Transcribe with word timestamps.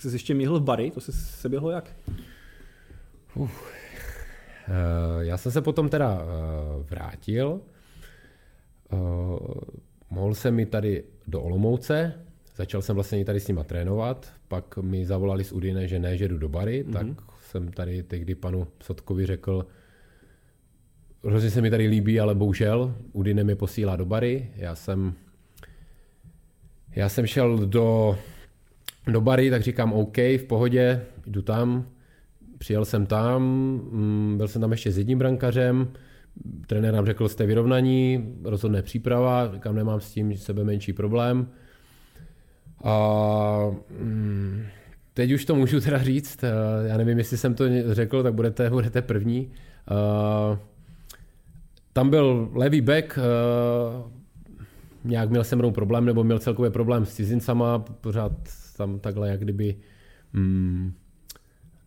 Pak 0.00 0.10
jsi 0.10 0.14
ještě 0.14 0.34
míhl 0.34 0.60
v 0.60 0.62
bary, 0.62 0.90
to 0.90 1.00
se 1.00 1.12
se 1.12 1.48
běhlo 1.48 1.70
jak? 1.70 1.96
Uh. 3.34 3.50
Já 5.20 5.36
jsem 5.36 5.52
se 5.52 5.62
potom 5.62 5.88
teda 5.88 6.22
vrátil. 6.90 7.60
Mohl 10.10 10.34
jsem 10.34 10.54
mi 10.54 10.66
tady 10.66 11.04
do 11.26 11.42
Olomouce, 11.42 12.14
začal 12.56 12.82
jsem 12.82 12.94
vlastně 12.94 13.24
tady 13.24 13.40
s 13.40 13.48
nima 13.48 13.64
trénovat, 13.64 14.32
pak 14.48 14.76
mi 14.76 15.06
zavolali 15.06 15.44
z 15.44 15.52
Udine, 15.52 15.88
že 15.88 15.98
ne, 15.98 16.16
že 16.16 16.28
jdu 16.28 16.38
do 16.38 16.48
bary, 16.48 16.84
mm-hmm. 16.84 16.92
tak 16.92 17.24
jsem 17.40 17.68
tady 17.68 18.02
tehdy 18.02 18.34
panu 18.34 18.66
Sotkovi 18.82 19.26
řekl, 19.26 19.66
hrozně 21.24 21.50
se 21.50 21.60
mi 21.60 21.70
tady 21.70 21.86
líbí, 21.86 22.20
ale 22.20 22.34
bohužel 22.34 22.94
Udine 23.12 23.44
mi 23.44 23.54
posílá 23.54 23.96
do 23.96 24.04
bary. 24.04 24.50
Já 24.56 24.74
jsem, 24.74 25.14
já 26.90 27.08
jsem 27.08 27.26
šel 27.26 27.58
do, 27.58 28.18
do 29.06 29.20
bary, 29.20 29.50
tak 29.50 29.62
říkám 29.62 29.92
OK, 29.92 30.16
v 30.16 30.44
pohodě, 30.48 31.02
jdu 31.26 31.42
tam. 31.42 31.86
Přijel 32.58 32.84
jsem 32.84 33.06
tam, 33.06 33.42
mm, 33.42 34.34
byl 34.36 34.48
jsem 34.48 34.60
tam 34.60 34.70
ještě 34.70 34.92
s 34.92 34.98
jedním 34.98 35.18
brankařem, 35.18 35.88
trenér 36.66 36.94
nám 36.94 37.06
řekl, 37.06 37.28
jste 37.28 37.46
vyrovnaní, 37.46 38.34
rozhodne 38.44 38.82
příprava, 38.82 39.52
říkám, 39.54 39.74
nemám 39.74 40.00
s 40.00 40.12
tím 40.12 40.36
sebe 40.36 40.64
menší 40.64 40.92
problém. 40.92 41.48
A 42.84 43.70
mm, 44.00 44.64
teď 45.14 45.32
už 45.32 45.44
to 45.44 45.54
můžu 45.54 45.80
teda 45.80 46.02
říct, 46.02 46.44
eh, 46.44 46.48
já 46.88 46.96
nevím, 46.96 47.18
jestli 47.18 47.38
jsem 47.38 47.54
to 47.54 47.64
řekl, 47.86 48.22
tak 48.22 48.34
budete, 48.34 48.70
budete 48.70 49.02
první. 49.02 49.50
Uh, 49.90 50.58
tam 51.92 52.10
byl 52.10 52.50
levý 52.52 52.80
back, 52.80 53.18
uh, 53.18 54.10
nějak 55.04 55.30
měl 55.30 55.44
se 55.44 55.56
mnou 55.56 55.70
problém, 55.70 56.04
nebo 56.04 56.24
měl 56.24 56.38
celkově 56.38 56.70
problém 56.70 57.06
s 57.06 57.14
cizincama, 57.14 57.78
pořád 57.78 58.32
tam 58.76 58.98
takhle 58.98 59.28
jak 59.28 59.40
kdyby 59.40 59.76
mm, 60.32 60.92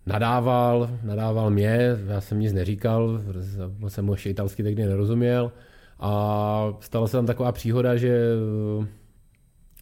nadával, 0.05 0.89
nadával 1.03 1.49
mě, 1.49 1.97
já 2.08 2.22
jsem 2.22 2.39
nic 2.39 2.53
neříkal, 2.53 3.22
jsem 3.88 4.05
mu 4.05 4.11
ještě 4.11 4.30
italsky 4.30 4.64
tehdy 4.64 4.86
nerozuměl. 4.86 5.52
A 6.00 6.73
stala 6.80 7.08
se 7.08 7.17
tam 7.17 7.25
taková 7.25 7.52
příhoda, 7.52 7.95
že 7.95 8.20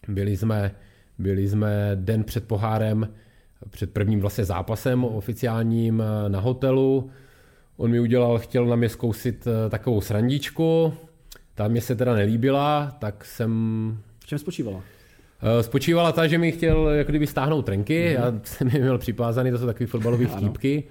byli 0.08 0.36
jsme, 0.36 0.74
byli 1.18 1.48
jsme 1.48 1.90
den 1.94 2.24
před 2.24 2.46
pohárem, 2.46 3.08
před 3.70 3.92
prvním 3.92 4.20
vlastně 4.20 4.44
zápasem 4.44 5.04
oficiálním 5.04 6.02
na 6.28 6.40
hotelu, 6.40 7.10
On 7.76 7.90
mi 7.90 8.00
udělal, 8.00 8.38
chtěl 8.38 8.66
na 8.66 8.76
mě 8.76 8.88
zkousit 8.88 9.46
eh, 9.46 9.70
takovou 9.70 10.00
srandičku, 10.00 10.92
ta 11.54 11.68
mě 11.68 11.80
se 11.80 11.96
teda 11.96 12.14
nelíbila, 12.14 12.96
tak 12.98 13.24
jsem... 13.24 13.98
V 14.20 14.26
čem 14.26 14.38
spočívala? 14.38 14.80
Eh, 15.42 15.62
spočívala 15.62 16.12
ta, 16.12 16.26
že 16.26 16.38
mi 16.38 16.52
chtěl 16.52 16.88
jako 16.88 17.12
kdyby 17.12 17.26
stáhnout 17.26 17.62
trenky, 17.62 18.16
mm-hmm. 18.16 18.24
já 18.24 18.40
jsem 18.44 18.68
je 18.68 18.80
měl 18.80 18.98
připázaný, 18.98 19.50
to 19.50 19.58
jsou 19.58 19.66
takový 19.66 19.86
fotbalové 19.86 20.26
vtípky. 20.36 20.84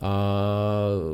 A 0.00 0.40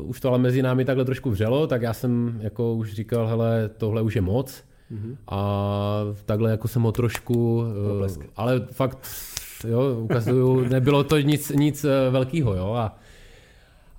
už 0.03 0.21
to 0.21 0.29
ale 0.29 0.39
mezi 0.39 0.63
námi 0.63 0.85
takhle 0.85 1.05
trošku 1.05 1.31
vřelo, 1.31 1.67
tak 1.67 1.83
já 1.83 1.93
jsem 1.93 2.39
jako 2.43 2.75
už 2.75 2.93
říkal, 2.93 3.27
hele, 3.27 3.71
tohle 3.77 4.03
už 4.03 4.17
je 4.17 4.23
moc. 4.23 4.65
Mm-hmm. 4.93 5.17
A 5.29 6.01
takhle 6.25 6.51
jako 6.51 6.69
jsem 6.69 6.83
ho 6.83 6.93
trošku, 6.93 7.65
eh, 7.71 7.85
Problesk. 7.89 8.21
ale 8.37 8.61
fakt, 8.73 9.09
jo, 9.69 10.01
ukazuju, 10.01 10.69
nebylo 10.69 11.05
to 11.05 11.19
nic, 11.19 11.51
nic 11.51 11.87
velkého, 12.11 12.55
jo. 12.55 12.73
A 12.73 12.99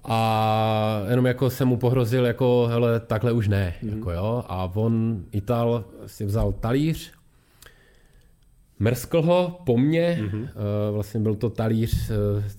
a 0.03 1.03
jenom 1.09 1.25
jako 1.25 1.49
jsem 1.49 1.67
mu 1.67 1.77
pohrozil, 1.77 2.25
jako 2.25 2.67
hele, 2.69 2.99
takhle 2.99 3.31
už 3.31 3.47
ne, 3.47 3.75
mm-hmm. 3.83 3.97
jako 3.97 4.11
jo. 4.11 4.43
A 4.47 4.71
on, 4.75 5.23
Ital, 5.31 5.85
si 6.05 6.25
vzal 6.25 6.51
talíř, 6.51 7.11
mrskl 8.79 9.21
ho 9.21 9.61
po 9.65 9.77
mně, 9.77 10.19
mm-hmm. 10.21 10.47
vlastně 10.91 11.19
byl 11.19 11.35
to 11.35 11.49
talíř, 11.49 12.11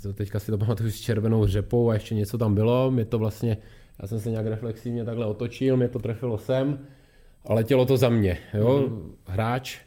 eh, 0.09 0.13
teďka 0.13 0.39
si 0.39 0.51
to 0.51 0.59
pamatuju 0.59 0.91
s 0.91 1.01
červenou 1.01 1.47
řepou 1.47 1.91
a 1.91 1.95
ještě 1.95 2.15
něco 2.15 2.39
tam 2.39 2.55
bylo, 2.55 2.91
mě 2.91 3.05
to 3.05 3.19
vlastně, 3.19 3.57
já 4.03 4.09
jsem 4.09 4.21
se 4.21 4.31
nějak 4.31 4.47
reflexivně 4.47 5.05
takhle 5.05 5.27
otočil, 5.27 5.77
mě 5.77 5.89
to 5.89 5.99
trefilo 5.99 6.39
sem 6.39 6.79
a 7.45 7.55
letělo 7.55 7.87
to 7.87 7.97
za 7.97 8.09
mě, 8.09 8.39
jo. 8.55 8.85
Mm-hmm. 8.89 9.11
Hráč, 9.27 9.79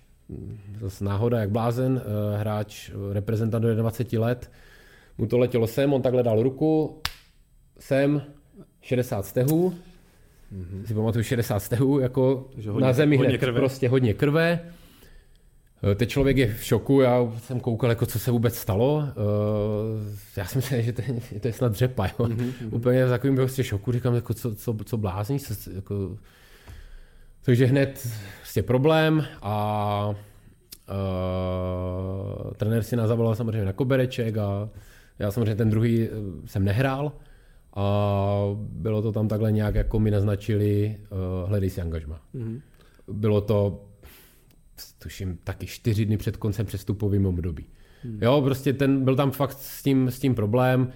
zase 0.80 1.06
náhoda 1.06 1.40
jak 1.40 1.50
blázen, 1.50 2.02
eh, 2.02 2.38
hráč, 2.38 2.92
reprezentant 3.12 3.66
do 3.66 3.76
21 3.76 4.26
let, 4.26 4.52
mu 5.18 5.28
to 5.28 5.38
letělo 5.38 5.68
sem, 5.68 5.94
on 5.94 6.02
takhle 6.02 6.24
dal 6.24 6.44
ruku, 6.44 7.02
jsem 7.80 8.22
60 8.82 9.26
stehů, 9.26 9.74
mm-hmm. 10.54 10.84
si 10.86 10.94
pamatuju 10.94 11.24
60 11.24 11.60
stehů, 11.60 12.00
jako 12.00 12.50
hodně, 12.68 12.88
na 12.88 12.94
zemi 12.94 13.18
hodně 13.18 13.38
krve. 13.38 13.60
prostě 13.60 13.90
hodně 13.90 14.14
krve. 14.14 14.60
Eh, 15.92 15.96
teď 15.96 16.10
člověk 16.10 16.38
je 16.38 16.54
v 16.54 16.64
šoku, 16.64 17.02
já 17.02 17.32
jsem 17.38 17.60
koukal, 17.60 17.90
jako 17.90 18.06
co 18.06 18.20
se 18.20 18.32
vůbec 18.32 18.58
stalo. 18.58 19.04
Eh, 19.08 19.12
já 20.38 20.46
si 20.46 20.58
myslím, 20.58 20.82
že 20.82 20.94
to 20.94 21.02
je, 21.02 21.40
to 21.40 21.48
je 21.48 21.54
snad 21.54 21.72
dřepa. 21.72 22.06
Jo? 22.06 22.14
Mm-hmm. 22.26 22.54
Úplně 22.72 23.06
v 23.06 23.10
takovým 23.10 23.36
prostě 23.36 23.64
šoku, 23.64 23.92
říkám, 23.92 24.16
jako 24.16 24.34
co, 24.34 24.56
co, 24.56 24.78
co 24.86 24.98
blázní. 24.98 25.38
Jako... 25.76 26.18
Takže 27.42 27.66
hned 27.66 28.08
prostě 28.40 28.64
problém 28.64 29.26
a 29.42 30.16
uh, 30.90 32.54
trenér 32.54 32.84
si 32.84 32.96
nás 32.96 33.08
zavolal 33.08 33.36
samozřejmě 33.36 33.66
na 33.66 33.74
kobereček 33.74 34.38
a 34.38 34.70
já 35.20 35.32
samozřejmě 35.32 35.56
ten 35.56 35.70
druhý 35.70 36.10
jsem 36.46 36.66
nehrál. 36.66 37.12
A 37.76 38.56
bylo 38.58 39.02
to 39.02 39.12
tam 39.12 39.28
takhle 39.28 39.52
nějak, 39.52 39.76
jako 39.76 40.00
mi 40.00 40.12
naznačili, 40.12 40.98
uh, 41.44 41.50
hledej 41.50 41.70
si 41.70 41.82
angažma. 41.82 42.22
Mm-hmm. 42.36 42.62
Bylo 43.08 43.42
to, 43.42 43.86
tuším, 45.00 45.38
taky 45.44 45.66
čtyři 45.66 46.06
dny 46.06 46.18
před 46.18 46.38
koncem 46.38 46.66
přestupovým 46.66 47.26
období. 47.26 47.66
Mm. 48.04 48.20
Jo, 48.22 48.42
prostě 48.42 48.74
ten, 48.74 49.04
byl 49.04 49.16
tam 49.16 49.32
fakt 49.32 49.58
s 49.60 49.84
tím, 49.84 50.12
s 50.12 50.20
tím 50.20 50.36
problém. 50.36 50.88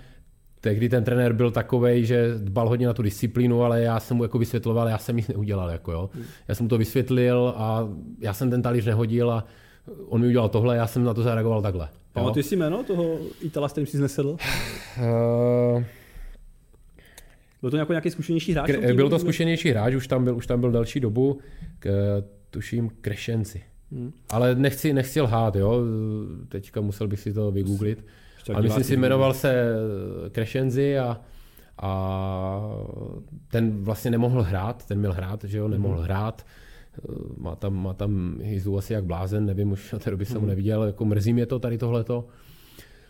Tehdy 0.62 0.90
ten 0.90 1.04
trenér 1.04 1.34
byl 1.34 1.52
takový, 1.52 2.06
že 2.06 2.34
dbal 2.38 2.70
hodně 2.70 2.88
na 2.88 2.94
tu 2.94 3.02
disciplínu, 3.02 3.64
ale 3.64 3.82
já 3.82 4.00
jsem 4.00 4.18
mu 4.18 4.24
jako 4.24 4.40
vysvětloval, 4.40 4.88
já 4.88 4.98
jsem 4.98 5.16
nic 5.16 5.28
neudělal. 5.28 5.70
Jako 5.70 5.92
jo. 5.92 6.10
Mm. 6.16 6.24
Já 6.48 6.56
jsem 6.56 6.64
mu 6.64 6.70
to 6.70 6.78
vysvětlil 6.78 7.54
a 7.58 7.90
já 8.20 8.34
jsem 8.34 8.50
ten 8.50 8.62
talíř 8.62 8.86
nehodil 8.86 9.32
a 9.32 9.46
on 10.08 10.22
mi 10.22 10.28
udělal 10.28 10.50
tohle, 10.50 10.76
já 10.76 10.88
jsem 10.88 11.04
na 11.04 11.14
to 11.14 11.24
zareagoval 11.24 11.62
takhle. 11.62 11.90
Pamatuješ 12.14 12.46
si 12.46 12.56
jméno 12.56 12.84
toho 12.84 13.18
Itala, 13.42 13.70
s 13.70 13.72
kterým 13.72 13.88
jsi 13.88 13.98
znesedl? 13.98 14.30
Uh, 14.30 15.84
byl 17.62 17.70
to 17.70 17.76
nějaký, 17.76 17.92
nějaký 17.92 18.10
zkušenější 18.10 18.52
hráč? 18.52 18.66
Kre, 18.66 18.94
byl 18.94 19.10
to 19.10 19.20
zkušenější 19.20 19.70
hráč, 19.70 19.94
už 19.94 20.08
tam 20.08 20.24
byl, 20.24 20.36
už 20.36 20.48
tam 20.48 20.60
byl 20.60 20.72
další 20.72 21.00
dobu, 21.00 21.40
k, 21.80 21.90
tuším 22.50 22.90
Krešenci. 23.02 23.64
Hmm. 23.92 24.12
Ale 24.30 24.56
nechci, 24.56 24.94
nechci 24.94 25.22
lhát, 25.22 25.56
jo. 25.56 25.82
Teďka 26.50 26.82
musel 26.82 27.08
bych 27.08 27.20
si 27.20 27.34
to 27.34 27.52
vygooglit. 27.52 28.06
Ale 28.54 28.62
myslím 28.62 28.84
si, 28.84 28.98
jmenoval 28.98 29.34
se 29.34 29.74
Krešenzi 30.32 31.00
a, 31.00 31.22
a 31.82 32.72
ten 33.52 33.84
vlastně 33.84 34.12
nemohl 34.12 34.42
hrát, 34.42 34.86
ten 34.86 35.00
měl 35.00 35.14
hrát, 35.14 35.44
že 35.44 35.58
jo, 35.58 35.68
nemohl 35.68 35.96
hmm. 35.96 36.04
hrát. 36.04 36.46
Má 37.38 37.56
tam, 37.56 37.84
má 37.84 37.94
tam 37.94 38.38
hyzu 38.42 38.78
asi 38.78 38.94
jak 38.94 39.04
blázen, 39.04 39.46
nevím, 39.46 39.72
už 39.72 39.94
od 39.94 40.04
té 40.04 40.12
doby 40.12 40.26
jsem 40.26 40.38
hmm. 40.38 40.48
neviděl, 40.48 40.84
jako 40.84 41.06
mrzí 41.06 41.34
mě 41.34 41.46
to 41.46 41.60
tady 41.60 41.78
tohleto. 41.78 42.28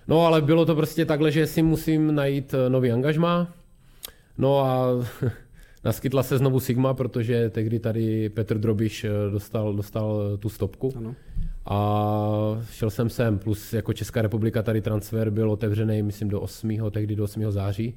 No 0.07 0.25
ale 0.25 0.41
bylo 0.41 0.65
to 0.65 0.75
prostě 0.75 1.05
takhle, 1.05 1.31
že 1.31 1.47
si 1.47 1.61
musím 1.61 2.15
najít 2.15 2.55
nový 2.69 2.91
angažmá, 2.91 3.53
No 4.39 4.59
a 4.59 4.87
naskytla 5.83 6.23
se 6.23 6.37
znovu 6.37 6.59
Sigma, 6.59 6.93
protože 6.93 7.49
tehdy 7.49 7.79
tady 7.79 8.29
Petr 8.29 8.57
Drobiš 8.57 9.03
eh, 9.03 9.09
dostal, 9.31 9.73
dostal 9.73 10.21
eh, 10.33 10.37
tu 10.37 10.49
stopku. 10.49 10.93
Ano. 10.97 11.15
A 11.65 12.61
šel 12.71 12.89
jsem 12.89 13.09
sem, 13.09 13.39
plus 13.39 13.73
jako 13.73 13.93
Česká 13.93 14.21
republika 14.21 14.63
tady 14.63 14.81
transfer 14.81 15.29
byl 15.29 15.51
otevřený, 15.51 16.03
myslím, 16.03 16.29
do 16.29 16.41
8. 16.41 16.91
tehdy 16.91 17.15
do 17.15 17.23
8. 17.23 17.51
září. 17.51 17.93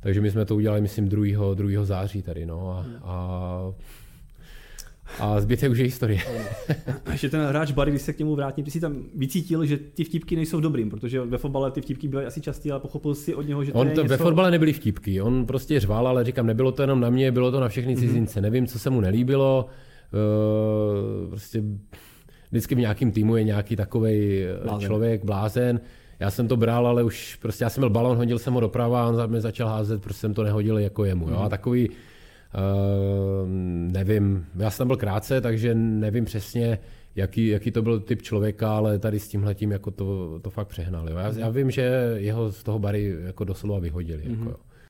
Takže 0.00 0.20
my 0.20 0.30
jsme 0.30 0.44
to 0.44 0.56
udělali, 0.56 0.80
myslím, 0.80 1.08
2. 1.08 1.54
2. 1.54 1.84
září 1.84 2.22
tady, 2.22 2.46
no. 2.46 2.70
A, 2.70 2.86
a 3.02 3.72
a 5.18 5.40
zbytek 5.40 5.70
už 5.70 5.78
je 5.78 5.84
historie. 5.84 6.20
A 7.06 7.12
ještě 7.12 7.30
ten 7.30 7.40
hráč 7.40 7.72
Barry, 7.72 7.90
když 7.90 8.02
se 8.02 8.12
k 8.12 8.18
němu 8.18 8.36
vrátím, 8.36 8.64
ty 8.64 8.70
si 8.70 8.80
tam 8.80 8.96
vycítil, 9.14 9.64
že 9.64 9.76
ty 9.76 10.04
vtipky 10.04 10.36
nejsou 10.36 10.60
dobrým, 10.60 10.90
protože 10.90 11.20
ve 11.20 11.38
fotbale 11.38 11.70
ty 11.70 11.80
vtipky 11.80 12.08
byly 12.08 12.26
asi 12.26 12.40
častý, 12.40 12.70
ale 12.70 12.80
pochopil 12.80 13.14
si 13.14 13.34
od 13.34 13.42
něho, 13.42 13.64
že 13.64 13.72
to 13.72 13.78
On 13.78 13.88
to, 13.90 14.02
něco... 14.02 14.10
Ve 14.10 14.16
fotbale 14.16 14.50
nebyly 14.50 14.72
vtipky, 14.72 15.20
on 15.20 15.46
prostě 15.46 15.80
řval, 15.80 16.08
ale 16.08 16.24
říkám, 16.24 16.46
nebylo 16.46 16.72
to 16.72 16.82
jenom 16.82 17.00
na 17.00 17.10
mě, 17.10 17.32
bylo 17.32 17.50
to 17.50 17.60
na 17.60 17.68
všechny 17.68 17.92
mhm. 17.92 18.00
cizince. 18.00 18.38
Mm-hmm. 18.38 18.42
Nevím, 18.42 18.66
co 18.66 18.78
se 18.78 18.90
mu 18.90 19.00
nelíbilo, 19.00 19.66
uh, 20.12 21.28
prostě 21.28 21.62
vždycky 22.50 22.74
v 22.74 22.78
nějakém 22.78 23.10
týmu 23.10 23.36
je 23.36 23.44
nějaký 23.44 23.76
takový 23.76 24.42
eh, 24.42 24.80
člověk, 24.80 25.24
blázen. 25.24 25.80
Já 26.20 26.30
jsem 26.30 26.48
to 26.48 26.56
bral, 26.56 26.86
ale 26.86 27.02
už 27.02 27.36
prostě 27.42 27.64
já 27.64 27.70
jsem 27.70 27.80
byl 27.80 27.90
balon, 27.90 28.16
hodil 28.16 28.38
jsem 28.38 28.54
ho 28.54 28.60
doprava 28.60 29.04
a 29.04 29.08
on 29.08 29.30
mě 29.30 29.40
začal 29.40 29.68
házet, 29.68 30.02
prostě 30.02 30.20
jsem 30.20 30.34
to 30.34 30.42
nehodil 30.42 30.78
jako 30.78 31.04
jemu. 31.04 31.28
Jo? 31.28 31.36
A 31.36 31.40
mhm. 31.40 31.50
takový 31.50 31.90
Uh, 32.54 33.48
nevím, 33.92 34.46
já 34.56 34.70
jsem 34.70 34.86
byl 34.86 34.96
krátce, 34.96 35.40
takže 35.40 35.74
nevím 35.74 36.24
přesně, 36.24 36.78
jaký, 37.16 37.46
jaký 37.46 37.70
to 37.70 37.82
byl 37.82 38.00
typ 38.00 38.22
člověka, 38.22 38.76
ale 38.76 38.98
tady 38.98 39.20
s 39.20 39.28
tímhletím 39.28 39.70
jako 39.70 39.90
to, 39.90 40.38
to 40.42 40.50
fakt 40.50 40.68
přehnal. 40.68 41.08
Jo. 41.08 41.16
Já, 41.16 41.32
já 41.38 41.48
vím, 41.48 41.70
že 41.70 42.12
jeho 42.16 42.52
z 42.52 42.62
toho 42.62 42.78
bary 42.78 43.16
jako 43.24 43.44
doslova 43.44 43.80
vyhodili. 43.80 44.22
Mm-hmm. 44.22 44.38
Jako, 44.38 44.50
jo. 44.50 44.56